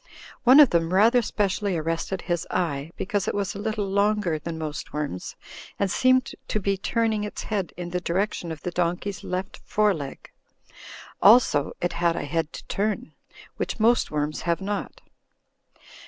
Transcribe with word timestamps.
One 0.45 0.59
of 0.59 0.71
them 0.71 0.95
rather 0.95 1.21
specially 1.21 1.77
arrested 1.77 2.23
his 2.23 2.47
eye, 2.49 2.89
because 2.97 3.27
it 3.27 3.35
was 3.35 3.53
a 3.53 3.59
little 3.59 3.85
longer 3.87 4.39
than 4.39 4.57
most 4.57 4.93
worms 4.93 5.35
and 5.77 5.91
seemed 5.91 6.31
to 6.47 6.59
be 6.59 6.75
turning 6.75 7.23
its 7.23 7.43
head 7.43 7.71
in 7.77 7.89
the 7.91 8.01
direction 8.01 8.51
of 8.51 8.63
the 8.63 8.71
donkey's 8.71 9.23
left 9.23 9.57
foreleg. 9.63 10.31
Also, 11.21 11.73
it 11.81 11.93
had 11.93 12.15
a 12.15 12.25
head 12.25 12.51
to 12.53 12.65
turn, 12.65 13.13
which 13.57 13.79
most 13.79 14.09
worms 14.09 14.41
have 14.41 14.59
not. 14.59 15.01